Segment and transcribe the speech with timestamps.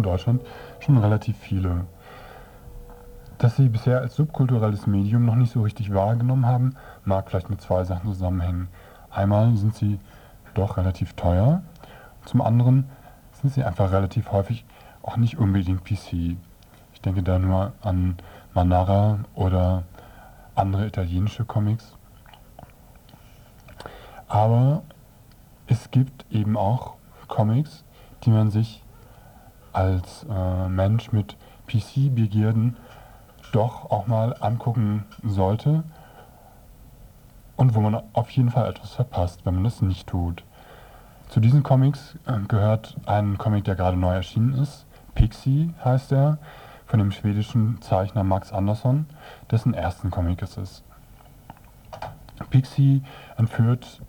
[0.00, 0.42] in Deutschland
[0.80, 1.84] schon relativ viele.
[3.38, 6.74] Dass sie bisher als subkulturelles Medium noch nicht so richtig wahrgenommen haben,
[7.04, 8.68] mag vielleicht mit zwei Sachen zusammenhängen.
[9.10, 9.98] Einmal sind sie
[10.54, 11.62] doch relativ teuer,
[12.24, 12.84] zum anderen
[13.40, 14.64] sind sie einfach relativ häufig
[15.02, 16.36] auch nicht unbedingt PC.
[16.92, 18.16] Ich denke da nur an
[18.52, 19.84] Manara oder
[20.54, 21.96] andere italienische Comics.
[24.28, 24.82] Aber
[25.66, 26.94] es gibt eben auch
[27.28, 27.84] Comics,
[28.24, 28.82] die man sich
[29.72, 32.76] als äh, Mensch mit PC-Begierden
[33.52, 35.82] doch auch mal angucken sollte
[37.56, 40.44] und wo man auf jeden Fall etwas verpasst, wenn man das nicht tut.
[41.28, 44.86] Zu diesen Comics äh, gehört ein Comic, der gerade neu erschienen ist.
[45.14, 46.38] Pixie heißt er,
[46.86, 49.06] von dem schwedischen Zeichner Max Andersson,
[49.50, 50.82] dessen ersten Comic es ist.
[52.50, 53.02] Pixie
[53.36, 54.02] entführt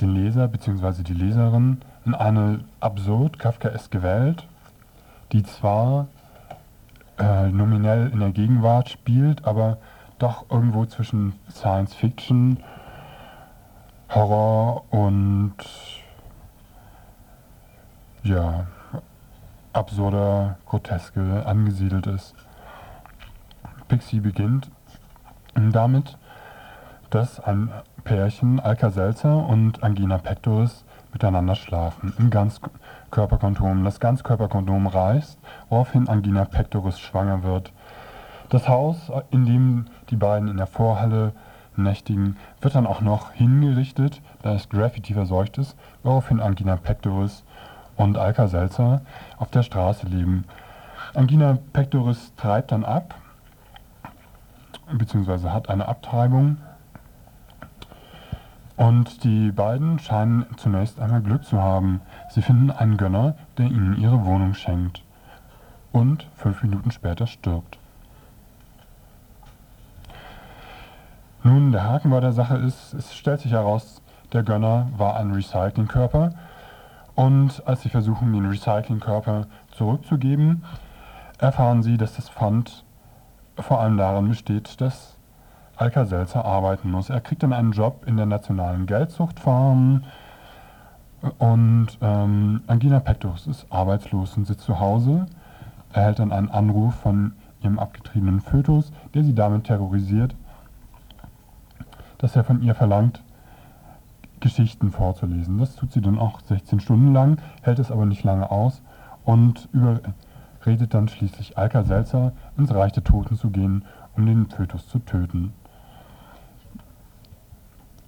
[0.00, 1.02] den Leser bzw.
[1.02, 4.46] die Leserin in eine absurd kafkaeske Welt,
[5.32, 6.06] die zwar
[7.18, 9.78] äh, nominell in der Gegenwart spielt, aber
[10.18, 12.62] doch irgendwo zwischen Science Fiction,
[14.08, 15.54] Horror und
[18.22, 18.66] ja,
[19.72, 22.34] absurder Groteske angesiedelt ist.
[23.88, 24.70] Pixie beginnt
[25.54, 26.16] damit,
[27.10, 27.70] dass ein
[28.08, 33.84] Pärchen Alka-Seltzer und Angina pectoris miteinander schlafen, im Ganzkörperkondom.
[33.84, 37.70] Das Ganzkörperkondom reißt, woraufhin Angina pectoris schwanger wird.
[38.48, 41.32] Das Haus, in dem die beiden in der Vorhalle
[41.76, 47.44] nächtigen, wird dann auch noch hingerichtet, da es Graffiti verseucht ist, woraufhin Angina pectoris
[47.98, 49.02] und Alka-Seltzer
[49.36, 50.46] auf der Straße leben.
[51.12, 53.16] Angina pectoris treibt dann ab,
[54.90, 56.56] beziehungsweise hat eine Abtreibung
[58.78, 62.00] und die beiden scheinen zunächst einmal Glück zu haben.
[62.30, 65.02] Sie finden einen Gönner, der ihnen ihre Wohnung schenkt.
[65.90, 67.78] Und fünf Minuten später stirbt.
[71.42, 74.00] Nun, der Haken bei der Sache ist, es stellt sich heraus,
[74.32, 76.34] der Gönner war ein Recyclingkörper.
[77.16, 80.64] Und als sie versuchen, den Recyclingkörper zurückzugeben,
[81.38, 82.84] erfahren sie, dass das Pfand
[83.56, 85.17] vor allem darin besteht, dass
[85.78, 87.08] Alka-Seltzer arbeiten muss.
[87.08, 90.02] Er kriegt dann einen Job in der Nationalen Geldzuchtfarm
[91.38, 95.26] und ähm, Angina Pectus ist arbeitslos und sitzt zu Hause,
[95.92, 100.34] erhält dann einen Anruf von ihrem abgetriebenen Fötus, der sie damit terrorisiert,
[102.18, 103.22] dass er von ihr verlangt,
[104.40, 105.58] Geschichten vorzulesen.
[105.58, 108.82] Das tut sie dann auch 16 Stunden lang, hält es aber nicht lange aus
[109.24, 113.84] und überredet dann schließlich Alka Seltzer, ins Reich der Toten zu gehen,
[114.16, 115.52] um den Fötus zu töten.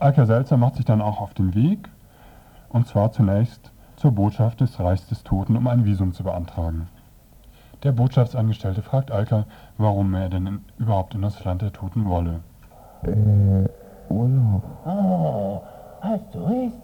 [0.00, 1.90] Alka Selzer macht sich dann auch auf den Weg,
[2.70, 6.88] und zwar zunächst zur Botschaft des Reichs des Toten, um ein Visum zu beantragen.
[7.82, 9.44] Der Botschaftsangestellte fragt Alka,
[9.76, 12.40] warum er denn in, überhaupt in das Land der Toten wolle.
[13.02, 13.68] Äh,
[14.10, 14.62] Urlaub.
[14.86, 15.60] Oh,
[16.00, 16.76] hast du recht.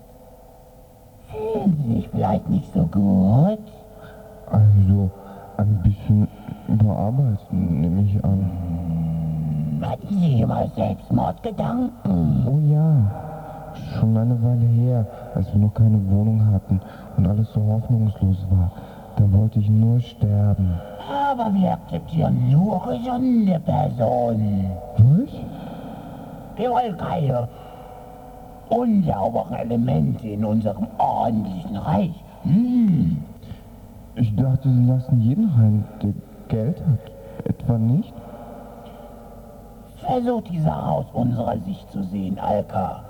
[1.30, 3.58] Fühlen Sie sich vielleicht nicht so gut?
[4.50, 5.10] Also,
[5.56, 6.28] ein bisschen
[6.68, 8.85] überarbeiten, nehme ich an.
[9.82, 12.46] Hatten Sie jemals Selbstmordgedanken?
[12.46, 13.10] Oh ja,
[13.98, 16.80] schon eine Weile her, als wir noch keine Wohnung hatten
[17.16, 18.70] und alles so hoffnungslos war.
[19.16, 20.74] Da wollte ich nur sterben.
[21.08, 24.70] Aber wir akzeptieren nur gesunde Personen.
[24.98, 25.30] Was?
[26.56, 27.48] Wir wollen keine
[28.68, 32.24] unsauberen Elemente in unserem ordentlichen Reich.
[32.42, 33.16] Hm.
[34.16, 36.12] Ich dachte, Sie lassen jeden rein, der
[36.48, 37.46] Geld hat.
[37.46, 38.12] Etwa nicht?
[40.06, 43.02] Versuch die Sache aus unserer Sicht zu sehen, Alka.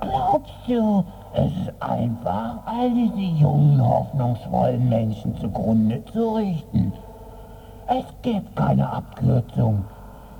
[0.00, 6.92] Glaubst du, es ist einfach, all diese jungen, hoffnungsvollen Menschen zugrunde zu richten?
[7.86, 9.84] Es gibt keine Abkürzung.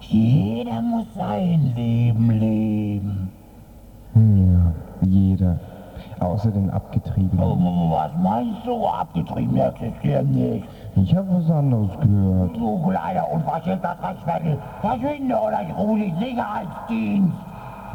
[0.01, 3.33] Jeder muss sein Leben leben.
[4.15, 5.59] Ja, jeder.
[6.21, 7.45] Außer den Abgetriebenen.
[7.45, 8.87] Oh, Was meinst du?
[8.87, 10.65] Abgetrieben existieren nicht.
[10.97, 12.57] Ich habe was anderes gehört.
[12.57, 14.59] Du kleiner unverschämter Drecksweckel.
[14.81, 17.37] Verschwinde oder ich rufe den Sicherheitsdienst.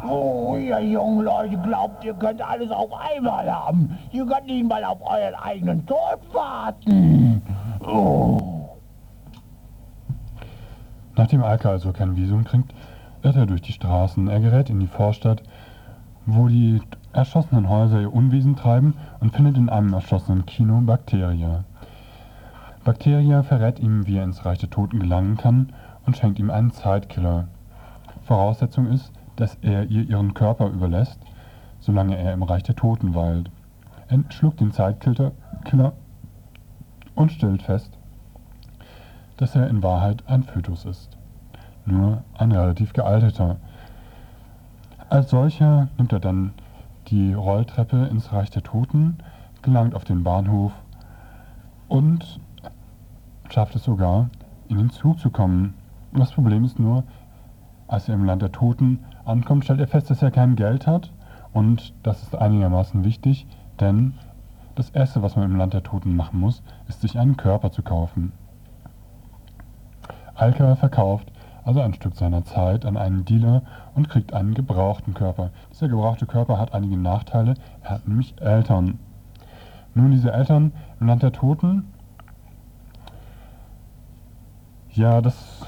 [0.07, 3.97] Oh, ihr jungen Leute glaubt, ihr könnt alles auf einmal haben.
[4.11, 7.41] Ihr könnt nicht mal auf euren eigenen Tod warten.
[7.85, 8.39] Oh.
[11.15, 12.73] Nachdem Alka also kein Visum kriegt,
[13.23, 14.27] irrt er durch die Straßen.
[14.29, 15.43] Er gerät in die Vorstadt,
[16.25, 16.81] wo die
[17.11, 21.65] erschossenen Häuser ihr Unwesen treiben und findet in einem erschossenen Kino Bakteria.
[22.83, 25.73] Bakteria verrät ihm, wie er ins Reich der Toten gelangen kann
[26.05, 27.47] und schenkt ihm einen Zeitkiller.
[28.23, 31.19] Voraussetzung ist, dass er ihr ihren Körper überlässt,
[31.79, 33.51] solange er im Reich der Toten weilt.
[34.07, 35.31] Er schluckt den Zeitkiller
[35.65, 35.93] Killer
[37.15, 37.97] und stellt fest,
[39.37, 41.17] dass er in Wahrheit ein Fötus ist.
[41.85, 43.57] Nur ein relativ gealterter.
[45.09, 46.53] Als solcher nimmt er dann
[47.07, 49.17] die Rolltreppe ins Reich der Toten,
[49.61, 50.71] gelangt auf den Bahnhof
[51.87, 52.39] und
[53.53, 54.29] schafft es sogar,
[54.67, 55.73] in den Zug zu kommen.
[56.13, 57.03] Das Problem ist nur,
[57.87, 61.11] als er im Land der Toten ankommt, stellt er fest, dass er kein Geld hat.
[61.53, 63.47] Und das ist einigermaßen wichtig,
[63.79, 64.13] denn
[64.75, 67.81] das Erste, was man im Land der Toten machen muss, ist sich einen Körper zu
[67.81, 68.31] kaufen.
[70.35, 71.31] Alka verkauft
[71.69, 73.61] also ein Stück seiner Zeit an einen Dealer
[73.93, 75.51] und kriegt einen gebrauchten Körper.
[75.71, 77.53] Dieser gebrauchte Körper hat einige Nachteile,
[77.83, 78.97] er hat nämlich Eltern.
[79.93, 81.85] Nun, diese Eltern im Land der Toten,
[84.99, 85.65] ja, das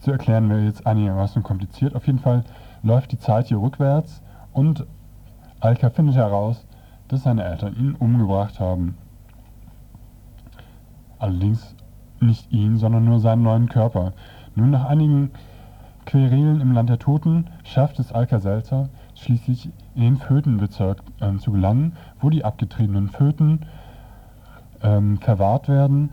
[0.00, 1.96] zu erklären wäre jetzt einigermaßen kompliziert.
[1.96, 2.44] Auf jeden Fall
[2.82, 4.86] läuft die Zeit hier rückwärts und
[5.60, 6.66] Alka findet heraus,
[7.08, 8.98] dass seine Eltern ihn umgebracht haben.
[11.18, 11.74] Allerdings
[12.20, 14.12] nicht ihn, sondern nur seinen neuen Körper.
[14.54, 15.30] Nun nach einigen
[16.04, 21.96] Querelen im Land der Toten schafft es Alka-Seltzer schließlich in den Fötenbezirk äh, zu gelangen,
[22.20, 23.60] wo die abgetriebenen Föten
[24.82, 26.10] ähm, verwahrt werden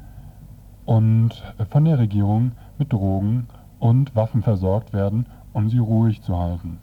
[0.85, 3.47] und von der Regierung mit Drogen
[3.79, 6.79] und Waffen versorgt werden, um sie ruhig zu halten.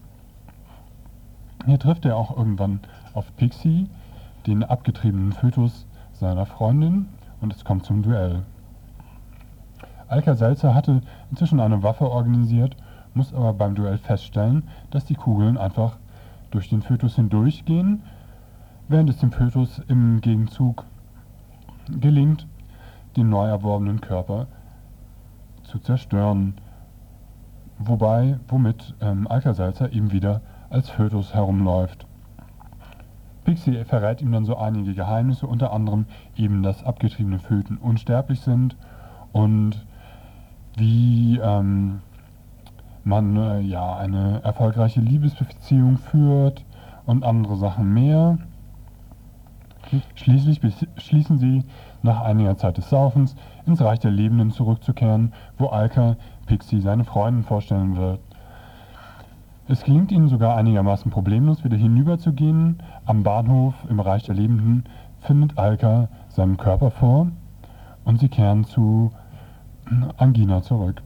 [1.67, 2.81] Hier trifft er auch irgendwann
[3.15, 3.89] auf Pixie,
[4.47, 7.07] den abgetriebenen Fötus seiner Freundin,
[7.41, 8.43] und es kommt zum Duell.
[10.09, 12.77] Alka-Seltzer hatte inzwischen eine Waffe organisiert,
[13.15, 15.99] muss aber beim Duell feststellen, dass die Kugeln einfach
[16.51, 18.03] durch den Fötus hindurchgehen,
[18.89, 20.85] während es dem Fötus im Gegenzug
[22.01, 22.47] gelingt,
[23.19, 24.47] den neu erworbenen Körper
[25.65, 26.55] zu zerstören.
[27.79, 32.07] Wobei, womit ähm, Alka-Salzer eben wieder als Fötus herumläuft.
[33.45, 36.07] Pixie verrät ihm dann so einige Geheimnisse, unter anderem
[36.37, 38.77] eben, dass abgetriebene Föten unsterblich sind
[39.33, 39.87] und
[40.77, 42.01] wie ähm,
[43.05, 46.65] man äh, ja eine erfolgreiche Liebesbeziehung führt
[47.07, 48.39] und andere Sachen mehr.
[50.15, 51.65] Schließlich beschließen sie,
[52.03, 53.35] nach einiger Zeit des Saufens
[53.67, 58.21] ins Reich der Lebenden zurückzukehren, wo Alka Pixie seine Freundin vorstellen wird.
[59.69, 62.83] Es gelingt ihnen sogar einigermaßen problemlos wieder hinüberzugehen.
[63.05, 64.85] Am Bahnhof im Reich der Lebenden
[65.21, 67.29] findet Alka seinen Körper vor
[68.05, 69.11] und sie kehren zu
[70.17, 71.03] Angina zurück.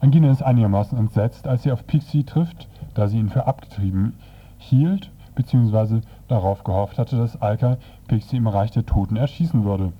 [0.00, 4.14] Angina ist einigermaßen entsetzt, als sie auf Pixie trifft, da sie ihn für abgetrieben
[4.58, 7.76] hielt, beziehungsweise darauf gehofft hatte, dass Alka
[8.08, 9.92] Pixie im Reich der Toten erschießen würde.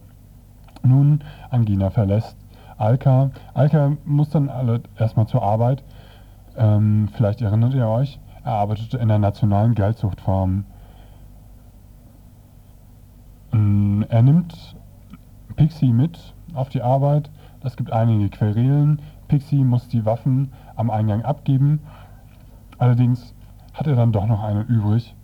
[0.83, 2.37] Nun, Angina verlässt
[2.77, 3.31] Alka.
[3.55, 5.83] Alka muss dann alle erstmal zur Arbeit.
[6.57, 10.65] Ähm, vielleicht erinnert ihr euch, er arbeitete in der nationalen Geldzuchtfarm.
[13.53, 14.77] Ähm, er nimmt
[15.57, 17.31] Pixie mit auf die Arbeit
[17.65, 19.01] es gibt einige Querelen.
[19.27, 21.81] Pixie muss die Waffen am Eingang abgeben.
[22.77, 23.35] Allerdings
[23.73, 25.17] hat er dann doch noch eine übrig,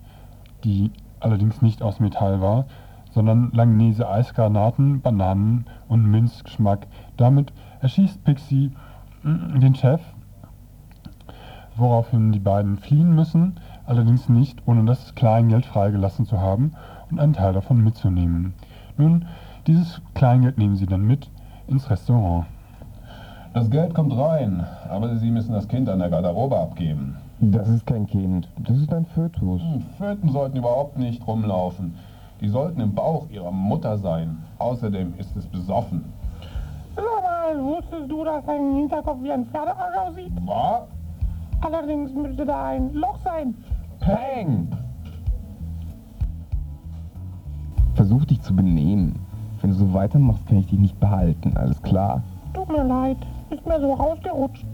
[0.63, 2.65] die allerdings nicht aus Metall war,
[3.11, 6.87] sondern Langnese Eisgranaten, Bananen und Minzgeschmack.
[7.17, 8.71] Damit erschießt Pixie
[9.23, 10.01] mm, den Chef,
[11.75, 16.73] woraufhin die beiden fliehen müssen, allerdings nicht, ohne das Kleingeld freigelassen zu haben
[17.09, 18.53] und einen Teil davon mitzunehmen.
[18.97, 19.25] Nun,
[19.67, 21.29] dieses Kleingeld nehmen sie dann mit
[21.67, 22.45] ins Restaurant.
[23.53, 27.17] Das Geld kommt rein, aber Sie müssen das Kind an der Garderobe abgeben.
[27.43, 29.61] Das ist kein Kind, das ist ein Fötus.
[29.63, 31.95] Hm, Föten sollten überhaupt nicht rumlaufen.
[32.39, 34.37] Die sollten im Bauch ihrer Mutter sein.
[34.59, 36.05] Außerdem ist es besoffen.
[36.95, 40.31] Sag mal, wusstest du, dass dein Hinterkopf wie ein Pferdearsch aussieht?
[40.45, 40.83] Was?
[41.61, 43.55] Allerdings müsste da ein Loch sein.
[43.99, 44.67] Peng!
[47.95, 49.15] Versuch dich zu benehmen.
[49.61, 52.21] Wenn du so weitermachst, kann ich dich nicht behalten, alles klar?
[52.53, 53.17] Tut mir leid,
[53.49, 54.65] ist mir so rausgerutscht.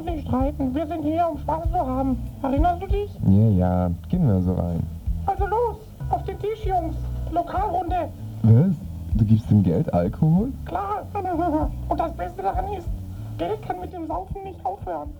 [0.00, 2.16] Uns nicht streiten, wir sind hier, um Spaß zu haben.
[2.42, 3.10] Erinnerst du dich?
[3.26, 4.82] Ja, ja, gehen wir so rein.
[5.26, 5.76] Also los,
[6.08, 6.96] auf den Tisch, Jungs.
[7.30, 8.08] Lokalrunde.
[8.42, 8.76] Was?
[9.14, 10.52] Du gibst dem Geld Alkohol?
[10.64, 11.02] Klar.
[11.90, 12.88] Und das Beste daran ist,
[13.36, 15.10] Geld kann mit dem Saufen nicht aufhören.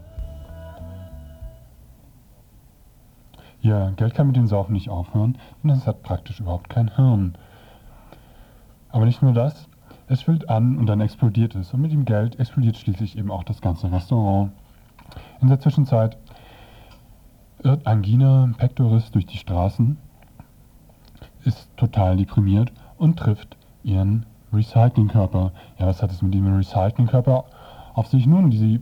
[3.60, 7.34] Ja, Geld kann mit dem Saufen nicht aufhören, denn es hat praktisch überhaupt kein Hirn.
[8.88, 9.68] Aber nicht nur das,
[10.06, 11.74] es füllt an und dann explodiert es.
[11.74, 14.52] Und mit dem Geld explodiert schließlich eben auch das ganze Restaurant.
[15.40, 16.18] In der Zwischenzeit
[17.62, 19.96] irrt Angina Pectoris durch die Straßen,
[21.44, 25.52] ist total deprimiert und trifft ihren Recyclingkörper.
[25.78, 27.44] Ja, was hat es mit dem Recyclingkörper
[27.94, 28.26] auf sich?
[28.26, 28.80] Nun, diese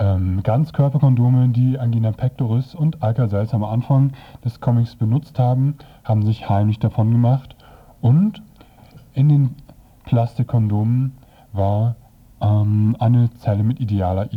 [0.00, 4.12] ähm, Ganzkörperkondome, die Angina Pectoris und Alka Selz am Anfang
[4.44, 7.54] des Comics benutzt haben, haben sich heimlich davon gemacht
[8.00, 8.42] und
[9.12, 9.54] In den
[10.04, 11.12] Plastikkondomen
[11.52, 11.94] war
[12.40, 14.32] ähm, eine Zelle mit idealer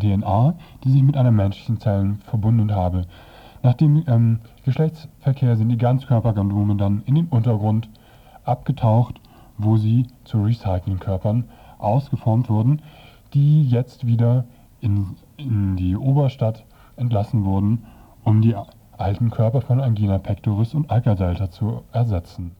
[0.00, 3.06] DNA, die sich mit einer menschlichen Zelle verbunden habe.
[3.62, 7.88] Nach dem ähm, Geschlechtsverkehr sind die Ganzkörperkondome dann in den Untergrund
[8.44, 9.20] abgetaucht,
[9.58, 11.44] wo sie zu Recyclingkörpern
[11.78, 12.82] ausgeformt wurden,
[13.34, 14.44] die jetzt wieder
[14.80, 16.64] in, in die Oberstadt
[16.96, 17.84] entlassen wurden,
[18.24, 18.56] um die
[18.96, 22.52] alten Körper von Angina pectoris und Alka-Seltzer zu ersetzen.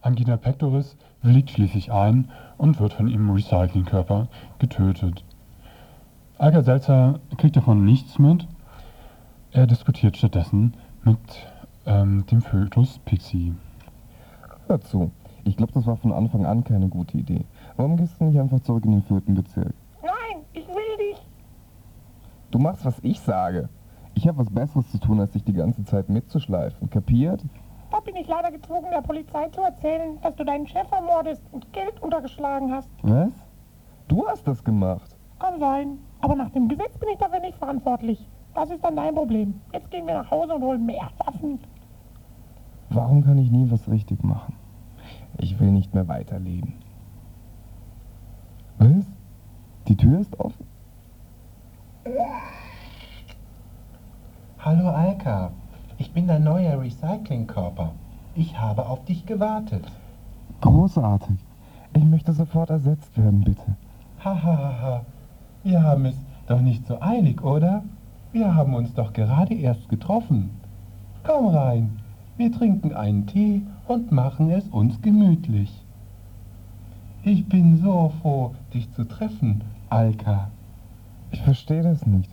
[0.00, 4.28] Angina pectoris willigt schließlich ein und wird von ihrem Recyclingkörper
[4.58, 5.24] getötet.
[6.38, 8.46] Alka-Seltzer kriegt davon nichts mit.
[9.50, 11.18] Er diskutiert stattdessen mit
[11.84, 13.54] ähm, dem Fötus Pixie.
[14.68, 15.10] Hör zu.
[15.42, 17.44] Ich glaube, das war von Anfang an keine gute Idee.
[17.76, 19.74] Warum gehst du nicht einfach zurück in den vierten Bezirk?
[20.00, 21.18] Nein, ich will dich.
[22.52, 23.68] Du machst, was ich sage.
[24.14, 26.88] Ich habe was Besseres zu tun, als dich die ganze Zeit mitzuschleifen.
[26.88, 27.42] Kapiert?
[27.90, 31.72] Da bin ich leider gezwungen, der Polizei zu erzählen, dass du deinen Chef ermordest und
[31.72, 32.90] Geld untergeschlagen hast.
[33.02, 33.32] Was?
[34.06, 35.17] Du hast das gemacht.
[35.38, 35.98] Kann sein.
[36.20, 38.18] Aber nach dem Gesetz bin ich dafür nicht verantwortlich.
[38.54, 39.60] Das ist dann dein Problem.
[39.72, 41.60] Jetzt gehen wir nach Hause und holen mehr Waffen.
[42.90, 44.54] Warum kann ich nie was richtig machen?
[45.38, 46.74] Ich will nicht mehr weiterleben.
[48.78, 49.04] Was?
[49.86, 50.66] Die Tür ist offen?
[54.58, 55.50] Hallo Alka,
[55.98, 57.92] ich bin dein neuer Recyclingkörper.
[58.34, 59.84] Ich habe auf dich gewartet.
[60.60, 61.36] Großartig.
[61.94, 63.76] Ich möchte sofort ersetzt werden, bitte.
[64.24, 65.02] Hahaha,
[65.68, 67.82] wir haben es doch nicht so eilig, oder?
[68.32, 70.50] Wir haben uns doch gerade erst getroffen.
[71.24, 71.98] Komm rein,
[72.36, 75.70] wir trinken einen Tee und machen es uns gemütlich.
[77.22, 80.50] Ich bin so froh, dich zu treffen, Alka,
[81.30, 82.30] Ich verstehe das nicht.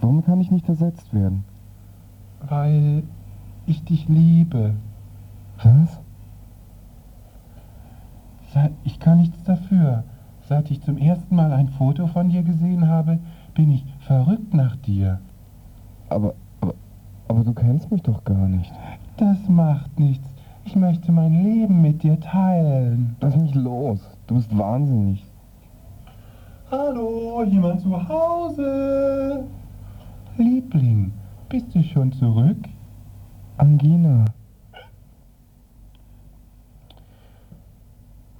[0.00, 1.44] Warum kann ich nicht ersetzt werden?
[2.48, 3.04] weil
[3.66, 4.74] ich dich liebe.
[5.62, 6.00] Was?
[8.84, 10.02] Ich kann nichts dafür.
[10.52, 13.18] Seit ich zum ersten Mal ein Foto von dir gesehen habe,
[13.54, 15.18] bin ich verrückt nach dir.
[16.10, 16.74] Aber, aber,
[17.26, 18.70] aber du kennst mich doch gar nicht.
[19.16, 20.28] Das macht nichts.
[20.66, 23.16] Ich möchte mein Leben mit dir teilen.
[23.22, 24.06] Lass mich los.
[24.26, 25.24] Du bist wahnsinnig.
[26.70, 29.44] Hallo, jemand zu Hause?
[30.36, 31.14] Liebling,
[31.48, 32.68] bist du schon zurück?
[33.56, 34.26] Angina.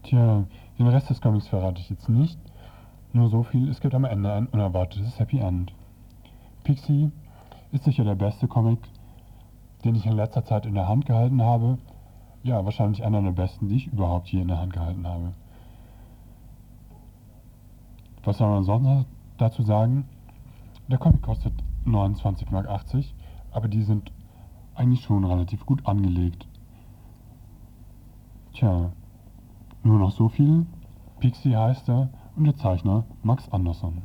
[0.03, 0.45] Tja,
[0.83, 2.41] den Rest des Comics verrate ich jetzt nicht.
[3.13, 5.73] Nur so viel, es gibt am Ende ein unerwartetes Happy End.
[6.65, 7.13] Pixie
[7.71, 8.81] ist sicher der beste Comic,
[9.85, 11.79] den ich in letzter Zeit in der Hand gehalten habe.
[12.43, 15.33] Ja, wahrscheinlich einer der besten, die ich überhaupt je in der Hand gehalten habe.
[18.25, 19.07] Was soll man sonst
[19.39, 20.09] dazu sagen?
[20.89, 21.53] Der Comic kostet
[21.87, 22.69] 29,80 Mark,
[23.53, 24.13] aber die sind
[24.75, 26.47] eigentlich schon relativ gut angelegt.
[28.53, 28.91] Tja,
[29.83, 30.67] nur noch so viel.
[31.23, 34.03] Pixie heißt er und der Zeichner Max Andersson.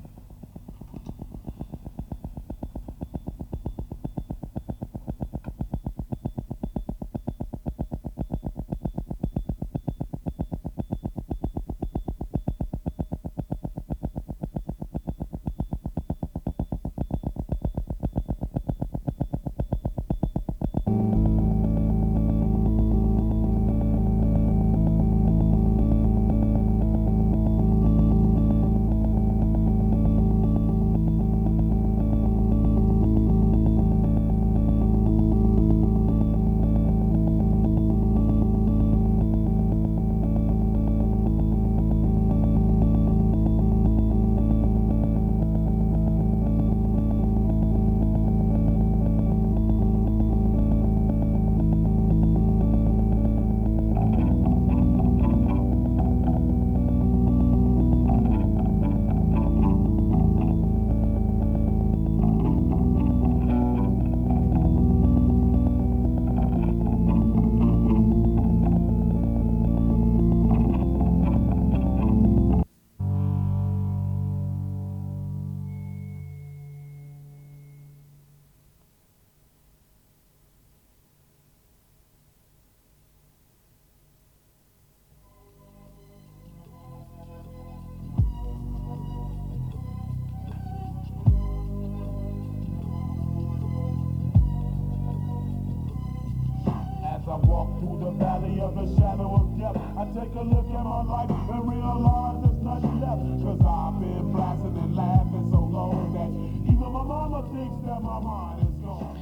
[100.27, 103.21] Take a look at my life and realize there's nothing left.
[103.43, 106.31] Cause I've been blasting and laughing so long that
[106.71, 109.15] even my mama thinks that my mind is gone.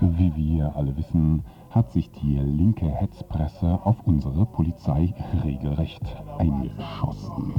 [0.00, 5.14] Wie wir alle wissen, hat sich die linke Hetzpresse auf unsere Polizei
[5.44, 6.02] regelrecht
[6.38, 7.54] eingeschossen.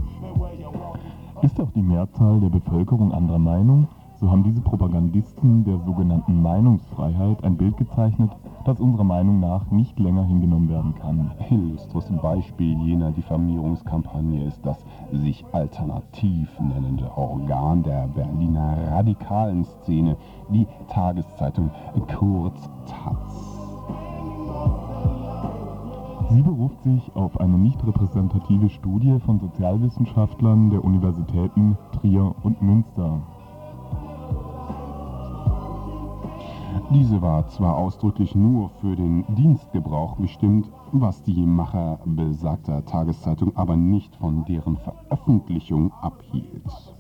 [1.41, 3.87] Ist auch die Mehrzahl der Bevölkerung anderer Meinung,
[4.19, 8.31] so haben diese Propagandisten der sogenannten Meinungsfreiheit ein Bild gezeichnet,
[8.65, 11.31] das unserer Meinung nach nicht länger hingenommen werden kann.
[11.49, 20.17] Illustres Beispiel jener Diffamierungskampagne ist das sich alternativ nennende Organ der Berliner radikalen Szene,
[20.49, 21.69] die Tageszeitung
[22.17, 23.55] kurz Taz.
[26.31, 33.21] Sie beruft sich auf eine nicht repräsentative Studie von Sozialwissenschaftlern der Universitäten Trier und Münster.
[36.91, 43.75] Diese war zwar ausdrücklich nur für den Dienstgebrauch bestimmt, was die Macher besagter Tageszeitung aber
[43.75, 46.95] nicht von deren Veröffentlichung abhielt.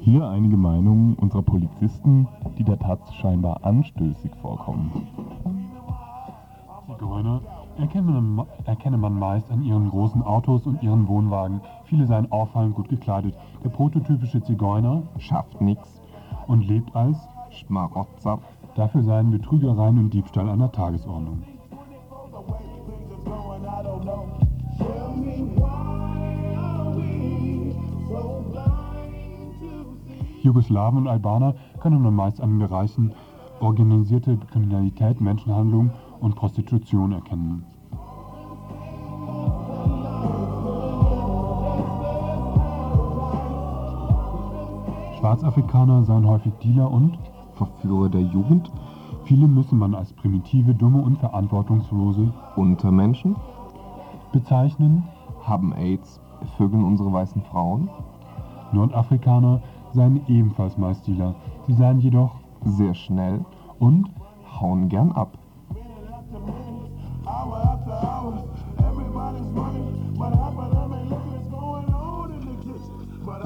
[0.00, 2.28] Hier einige Meinungen unserer Polizisten,
[2.58, 4.90] die der Taz scheinbar anstößig vorkommen.
[6.86, 7.40] Zigeuner
[7.78, 11.60] erkenne man, meist an ihren großen Autos und ihren Wohnwagen.
[11.84, 13.34] Viele seien auffallend gut gekleidet.
[13.62, 16.00] Der prototypische Zigeuner Schafft nix,
[16.46, 17.16] und lebt als,
[17.50, 18.38] Schmarotzer.
[18.74, 21.42] dafür seien Betrügereien und Diebstahl an der Tagesordnung.
[30.42, 33.14] Jugoslawen und Albaner können man meist an den Bereichen
[33.60, 35.90] organisierte Kriminalität, Menschenhandlung
[36.24, 37.64] und Prostitution erkennen.
[45.18, 47.18] Schwarzafrikaner seien häufig Dealer und
[47.54, 48.72] Verführer der Jugend,
[49.24, 53.36] viele müsse man als primitive, dumme und verantwortungslose Untermenschen,
[54.32, 55.04] bezeichnen.
[55.44, 56.20] haben AIDS,
[56.56, 57.88] vögeln unsere weißen Frauen,
[58.72, 59.60] Nordafrikaner
[59.92, 61.34] seien ebenfalls meist Dealer.
[61.66, 62.32] Sie seien jedoch
[62.64, 63.44] sehr schnell,
[63.78, 64.08] und
[64.60, 65.36] hauen gern ab.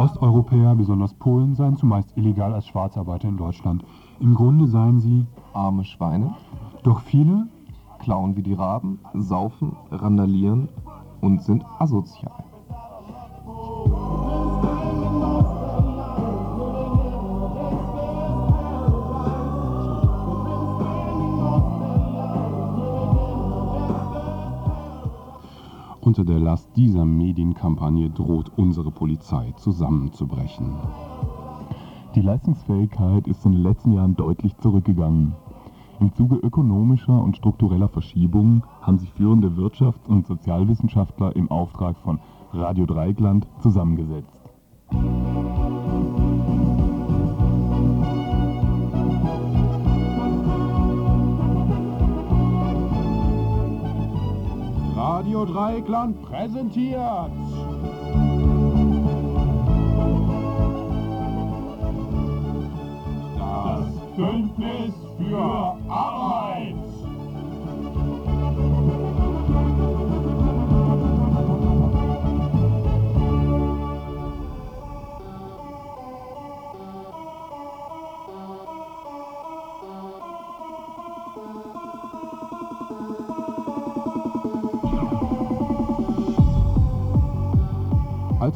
[0.09, 3.85] Osteuropäer, besonders Polen, seien zumeist illegal als Schwarzarbeiter in Deutschland.
[4.21, 6.35] Im Grunde seien sie, Arme Schweine,
[6.83, 7.47] doch viele,
[7.99, 10.71] klauen wie die Raben, saufen, randalieren
[11.21, 12.43] und sind asozial.
[26.09, 30.75] Unter der Last dieser Medienkampagne droht unsere Polizei zusammenzubrechen.
[32.15, 35.35] Die Leistungsfähigkeit ist in den letzten Jahren deutlich zurückgegangen.
[36.01, 42.21] Im Zuge ökonomischer und struktureller Verschiebungen haben sich führende Wirtschafts- und Sozialwissenschaftler im Auftrag von
[42.55, 44.38] Radio Dreieckland zusammengesetzt.
[55.29, 57.31] Radio Dreieckland präsentiert.
[63.37, 66.88] Das Bündnis für Arbeit.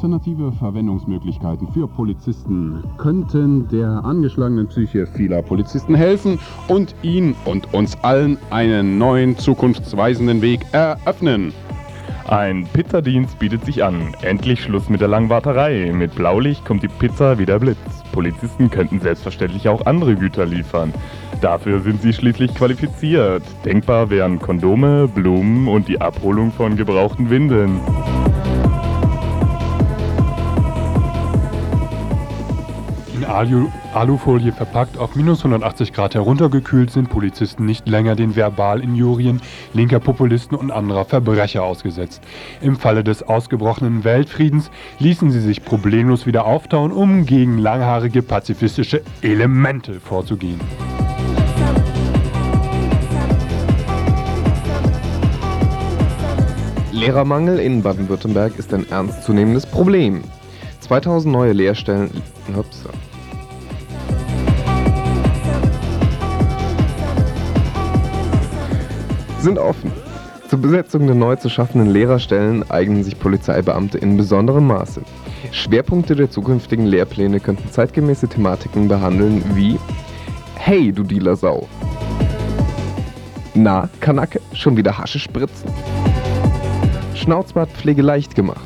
[0.03, 7.95] Alternative Verwendungsmöglichkeiten für Polizisten könnten der angeschlagenen Psyche vieler Polizisten helfen und ihn und uns
[8.03, 11.53] allen einen neuen, zukunftsweisenden Weg eröffnen.
[12.27, 14.13] Ein Pizzadienst bietet sich an.
[14.21, 15.93] Endlich Schluss mit der langen Warterei.
[15.93, 17.77] Mit Blaulicht kommt die Pizza wie der Blitz.
[18.11, 20.93] Polizisten könnten selbstverständlich auch andere Güter liefern.
[21.39, 23.43] Dafür sind sie schließlich qualifiziert.
[23.63, 27.79] Denkbar wären Kondome, Blumen und die Abholung von gebrauchten Windeln.
[33.23, 39.41] In Alu Alufolie verpackt, auf minus 180 Grad heruntergekühlt, sind Polizisten nicht länger den Verbalinjurien
[39.73, 42.21] linker Populisten und anderer Verbrecher ausgesetzt.
[42.61, 49.01] Im Falle des ausgebrochenen Weltfriedens ließen sie sich problemlos wieder auftauen, um gegen langhaarige pazifistische
[49.21, 50.59] Elemente vorzugehen.
[56.91, 60.23] Lehrermangel in Baden-Württemberg ist ein ernstzunehmendes Problem.
[60.83, 62.11] 2000 neue Lehrstellen
[62.57, 62.85] ups,
[69.43, 69.91] sind offen.
[70.47, 75.01] Zur Besetzung der neu zu schaffenden Lehrerstellen eignen sich Polizeibeamte in besonderem Maße.
[75.51, 79.77] Schwerpunkte der zukünftigen Lehrpläne könnten zeitgemäße Thematiken behandeln wie
[80.55, 81.67] Hey, du Dealersau!
[83.53, 85.69] Na, Kanacke, schon wieder Hasche spritzen?
[87.15, 88.65] Schnauzbartpflege leicht gemacht.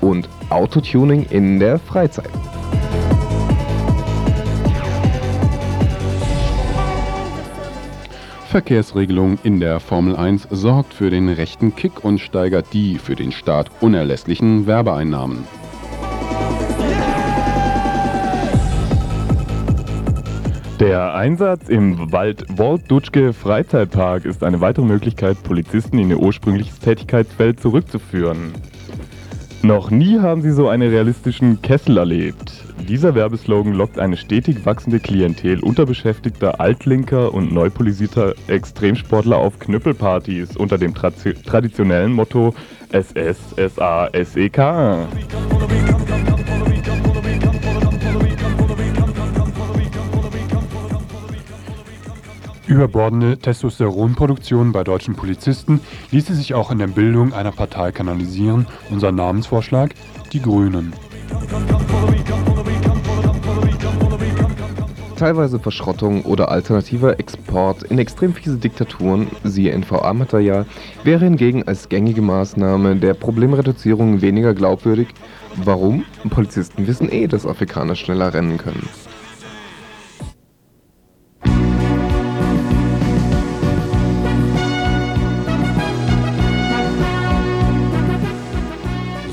[0.00, 2.30] Und Autotuning in der Freizeit.
[8.56, 13.30] Verkehrsregelung in der Formel 1 sorgt für den rechten Kick und steigert die für den
[13.30, 15.44] Staat unerlässlichen Werbeeinnahmen.
[20.80, 28.54] Der Einsatz im Wald-Walt-Dutschke Freizeitpark ist eine weitere Möglichkeit, Polizisten in ihr ursprüngliches Tätigkeitsfeld zurückzuführen.
[29.60, 32.65] Noch nie haben sie so einen realistischen Kessel erlebt.
[32.88, 40.56] Dieser Werbeslogan lockt eine stetig wachsende Klientel unterbeschäftigter Altlinker und neu polisierter Extremsportler auf Knüppelpartys
[40.56, 42.54] unter dem tra traditionellen Motto
[42.92, 44.58] SS, SA, SEK.
[52.68, 55.80] Überbordende Testosteronproduktion bei deutschen Polizisten
[56.12, 58.68] ließe sich auch in der Bildung einer Partei kanalisieren.
[58.90, 59.92] Unser Namensvorschlag:
[60.32, 60.92] Die Grünen.
[65.16, 70.66] Teilweise Verschrottung oder alternativer Export in extrem fiese Diktaturen, siehe NVA-Material,
[71.04, 75.08] wäre hingegen als gängige Maßnahme der Problemreduzierung weniger glaubwürdig.
[75.56, 76.04] Warum?
[76.28, 78.86] Polizisten wissen eh, dass Afrikaner schneller rennen können.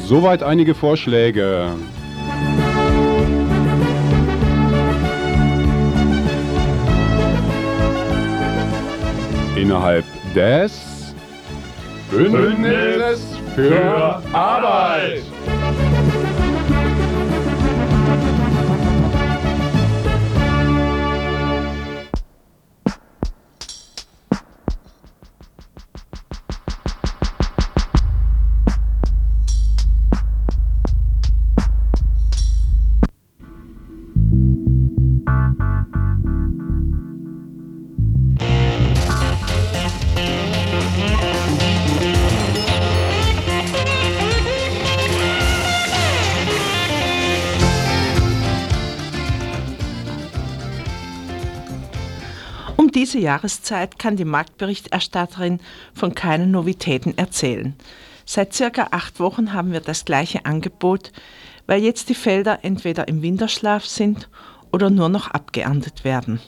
[0.05, 1.71] Soweit einige Vorschläge.
[9.63, 10.03] Innerhalb
[10.35, 11.15] des
[12.11, 13.21] Bündnisses
[13.55, 15.23] für Arbeit.
[53.13, 55.59] Diese Jahreszeit kann die Marktberichterstatterin
[55.93, 57.75] von keinen Novitäten erzählen.
[58.25, 61.11] Seit circa acht Wochen haben wir das gleiche Angebot,
[61.67, 64.29] weil jetzt die Felder entweder im Winterschlaf sind
[64.71, 66.39] oder nur noch abgeerntet werden.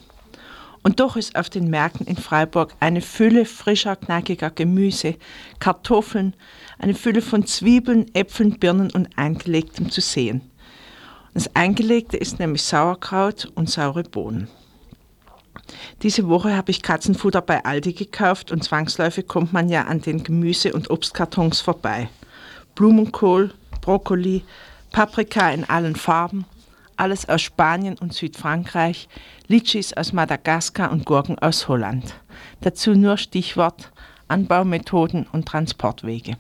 [0.82, 5.18] Und doch ist auf den Märkten in Freiburg eine Fülle frischer, knackiger Gemüse,
[5.60, 6.34] Kartoffeln,
[6.80, 10.42] eine Fülle von Zwiebeln, Äpfeln, Birnen und Eingelegtem zu sehen.
[11.36, 14.48] Das Eingelegte ist nämlich Sauerkraut und saure Bohnen.
[16.02, 20.24] Diese Woche habe ich Katzenfutter bei Aldi gekauft und zwangsläufig kommt man ja an den
[20.24, 22.10] Gemüse- und Obstkartons vorbei.
[22.76, 24.44] Blumenkohl, Brokkoli,
[24.92, 26.46] Paprika in allen Farben,
[26.98, 29.08] alles aus Spanien und Südfrankreich,
[29.48, 32.16] Litschis aus Madagaskar und Gurken aus Holland.
[32.62, 33.92] Dazu nur Stichwort
[34.28, 36.38] Anbaumethoden und Transportwege.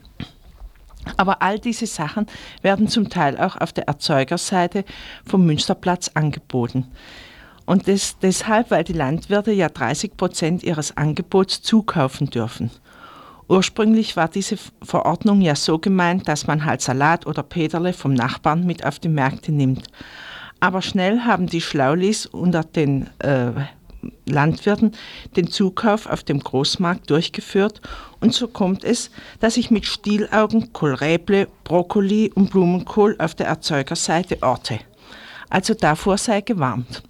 [1.18, 2.26] Aber all diese Sachen
[2.62, 4.86] werden zum Teil auch auf der Erzeugerseite
[5.26, 6.88] vom Münsterplatz angeboten.
[7.66, 12.72] Und das, deshalb, weil die Landwirte ja 30 Prozent ihres Angebots zukaufen dürfen.
[13.48, 18.66] Ursprünglich war diese Verordnung ja so gemeint, dass man halt Salat oder Peterle vom Nachbarn
[18.66, 19.88] mit auf die Märkte nimmt.
[20.60, 23.52] Aber schnell haben die Schlaulis unter den äh,
[24.26, 24.94] Landwirten
[25.36, 27.82] den Zukauf auf dem Großmarkt durchgeführt
[28.20, 34.42] und so kommt es, dass ich mit Stielaugen Kohlräble, Brokkoli und Blumenkohl auf der Erzeugerseite
[34.42, 34.80] orte.
[35.50, 37.04] Also davor sei gewarnt.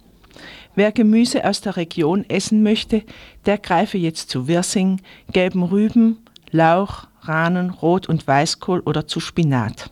[0.76, 3.02] Wer Gemüse aus der Region essen möchte,
[3.46, 5.00] der greife jetzt zu Wirsing,
[5.32, 6.18] gelben Rüben,
[6.50, 9.90] Lauch, Rahnen, Rot- und Weißkohl oder zu Spinat.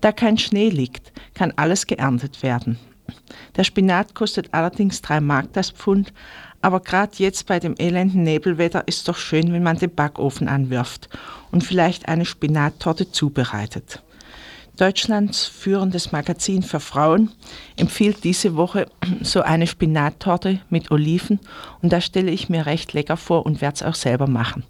[0.00, 2.78] Da kein Schnee liegt, kann alles geerntet werden.
[3.56, 6.12] Der Spinat kostet allerdings drei Mark das Pfund,
[6.62, 11.08] aber gerade jetzt bei dem elenden Nebelwetter ist doch schön, wenn man den Backofen anwirft
[11.50, 14.04] und vielleicht eine Spinattorte zubereitet.
[14.80, 17.30] Deutschlands führendes Magazin für Frauen
[17.76, 18.86] empfiehlt diese Woche
[19.20, 21.38] so eine Spinattorte mit Oliven
[21.82, 24.64] und das stelle ich mir recht lecker vor und werde es auch selber machen.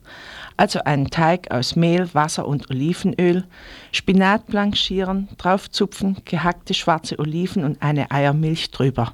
[0.57, 3.44] Also einen Teig aus Mehl, Wasser und Olivenöl,
[3.92, 9.12] Spinat blanchieren, draufzupfen, gehackte schwarze Oliven und eine Eiermilch drüber.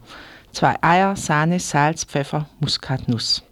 [0.52, 3.42] Zwei Eier, Sahne, Salz, Pfeffer, Muskatnuss.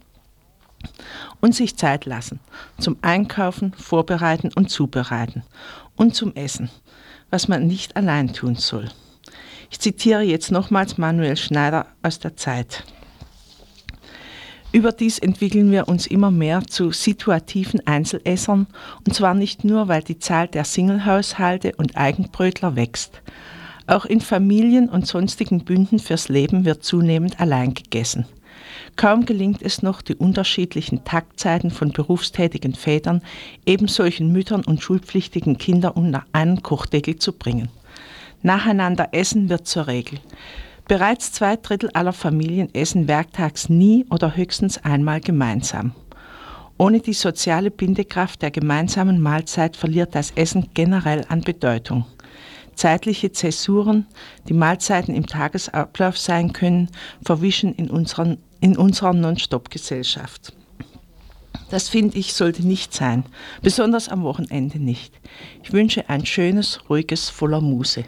[1.41, 2.39] Und sich Zeit lassen
[2.79, 5.43] zum Einkaufen, Vorbereiten und Zubereiten
[5.95, 6.69] und zum Essen,
[7.35, 8.89] was man nicht allein tun soll.
[9.69, 12.85] Ich zitiere jetzt nochmals Manuel Schneider aus der Zeit.
[14.71, 18.67] Überdies entwickeln wir uns immer mehr zu situativen Einzelessern,
[19.05, 23.21] und zwar nicht nur, weil die Zahl der Singlehaushalte und Eigenbrötler wächst.
[23.85, 28.25] Auch in Familien und sonstigen Bünden fürs Leben wird zunehmend allein gegessen.
[28.95, 33.21] Kaum gelingt es noch, die unterschiedlichen Taktzeiten von berufstätigen Vätern,
[33.65, 37.69] eben solchen Müttern und schulpflichtigen Kindern unter einen Kochdeckel zu bringen.
[38.41, 40.19] Nacheinander essen wird zur Regel.
[40.87, 45.93] Bereits zwei Drittel aller Familien essen werktags nie oder höchstens einmal gemeinsam.
[46.77, 52.05] Ohne die soziale Bindekraft der gemeinsamen Mahlzeit verliert das Essen generell an Bedeutung.
[52.75, 54.05] Zeitliche Zäsuren,
[54.49, 56.89] die Mahlzeiten im Tagesablauf sein können,
[57.23, 60.51] verwischen in, unseren, in unserer Non-Stop-Gesellschaft.
[61.69, 63.23] Das finde ich sollte nicht sein,
[63.61, 65.13] besonders am Wochenende nicht.
[65.63, 68.05] Ich wünsche ein schönes, ruhiges, voller Muße.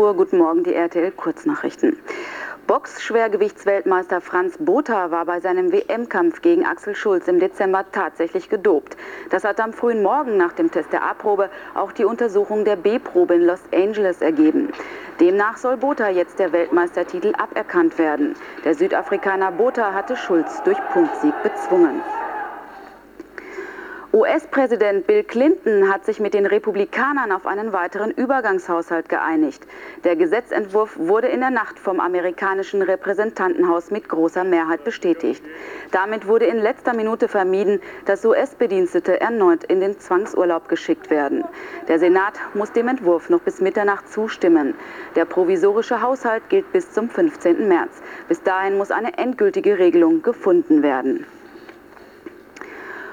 [0.00, 0.14] Uhr.
[0.14, 1.98] Guten Morgen, die RTL Kurznachrichten.
[2.66, 8.96] Box-Schwergewichtsweltmeister Franz Botha war bei seinem WM-Kampf gegen Axel Schulz im Dezember tatsächlich gedopt.
[9.28, 13.34] Das hat am frühen Morgen nach dem Test der A-Probe auch die Untersuchung der B-Probe
[13.34, 14.72] in Los Angeles ergeben.
[15.20, 18.36] Demnach soll Botha jetzt der Weltmeistertitel aberkannt werden.
[18.64, 22.00] Der Südafrikaner Botha hatte Schulz durch Punktsieg bezwungen.
[24.12, 29.62] US-Präsident Bill Clinton hat sich mit den Republikanern auf einen weiteren Übergangshaushalt geeinigt.
[30.02, 35.44] Der Gesetzentwurf wurde in der Nacht vom amerikanischen Repräsentantenhaus mit großer Mehrheit bestätigt.
[35.92, 41.44] Damit wurde in letzter Minute vermieden, dass US-Bedienstete erneut in den Zwangsurlaub geschickt werden.
[41.86, 44.74] Der Senat muss dem Entwurf noch bis Mitternacht zustimmen.
[45.14, 47.68] Der provisorische Haushalt gilt bis zum 15.
[47.68, 48.02] März.
[48.26, 51.26] Bis dahin muss eine endgültige Regelung gefunden werden.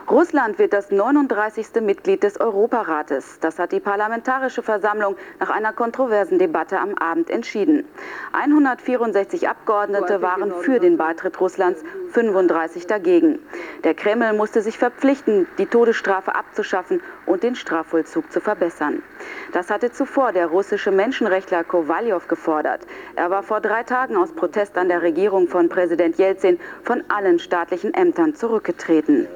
[0.10, 1.82] Russland wird das 39.
[1.82, 3.39] Mitglied des Europarates.
[3.41, 7.84] Das hat die Parlamentarische Versammlung nach einer kontroversen Debatte am Abend entschieden.
[8.32, 13.39] 164 Abgeordnete waren für den Beitritt Russlands, 35 dagegen.
[13.84, 19.04] Der Kreml musste sich verpflichten, die Todesstrafe abzuschaffen und den Strafvollzug zu verbessern.
[19.52, 22.80] Das hatte zuvor der russische Menschenrechtler Kowaljow gefordert.
[23.17, 27.39] Er war vor drei Tagen aus Protest an der Regierung von Präsident Jelzin von allen
[27.39, 29.28] staatlichen Ämtern zurückgetreten.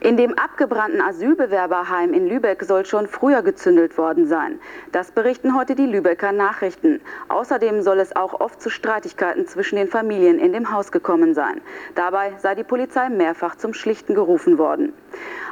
[0.00, 4.60] In dem abgebrannten Asylbewerberheim in Lübeck soll schon früher gezündelt worden sein.
[4.92, 7.00] Das berichten heute die Lübecker Nachrichten.
[7.28, 11.60] Außerdem soll es auch oft zu Streitigkeiten zwischen den Familien in dem Haus gekommen sein.
[11.96, 14.92] Dabei sei die Polizei mehrfach zum Schlichten gerufen worden.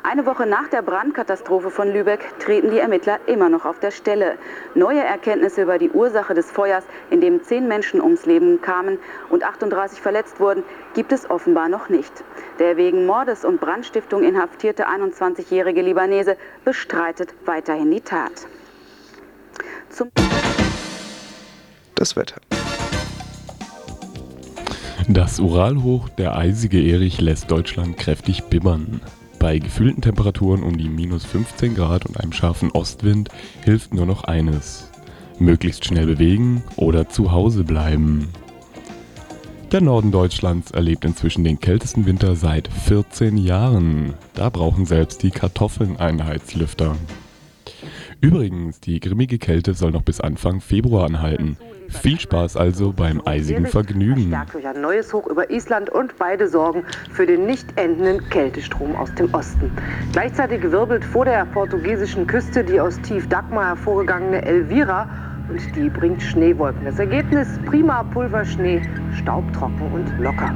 [0.03, 4.39] Eine Woche nach der Brandkatastrophe von Lübeck treten die Ermittler immer noch auf der Stelle.
[4.75, 8.99] Neue Erkenntnisse über die Ursache des Feuers, in dem zehn Menschen ums Leben kamen
[9.31, 10.63] und 38 verletzt wurden,
[10.95, 12.13] gibt es offenbar noch nicht.
[12.61, 18.47] Der wegen Mordes und Brandstiftung inhaftierte 21-jährige Libanese bestreitet weiterhin die Tat.
[19.91, 20.11] Zum
[21.97, 22.37] das Wetter.
[25.09, 29.01] Das Uralhoch, der eisige Erich, lässt Deutschland kräftig bibbern.
[29.39, 33.29] Bei gefühlten Temperaturen um die minus 15 Grad und einem scharfen Ostwind
[33.65, 34.91] hilft nur noch eines.
[35.39, 38.29] Möglichst schnell bewegen oder zu Hause bleiben.
[39.73, 44.15] Der Norden Deutschlands erlebt inzwischen den kältesten Winter seit 14 Jahren.
[44.35, 46.97] Da brauchen selbst die Kartoffeln einen Heizlüfter.
[48.21, 51.59] Übrigens, die grimmige Kälte soll noch bis Anfang Februar anhalten.
[51.89, 54.29] Viel Spaß also beim eisigen Vergnügen.
[54.29, 58.97] Stärkt durch ein neues Hoch über Island und beide sorgen für den nicht endenden Kältestrom
[58.97, 59.71] aus dem Osten.
[60.13, 65.09] Gleichzeitig wirbelt vor der portugiesischen Küste die aus Tief Dagmar hervorgegangene Elvira
[65.49, 66.85] und die bringt Schneewolken.
[66.85, 68.83] Das Ergebnis prima Pulverschnee,
[69.15, 70.53] staubtrocken und locker.